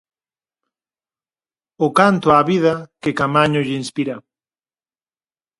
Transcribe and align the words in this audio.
O 1.85 1.87
"canto 1.99 2.27
á 2.37 2.39
vida" 2.51 2.73
que 3.01 3.15
Caamaño 3.17 3.59
lle 3.67 3.75
inspira. 3.83 4.15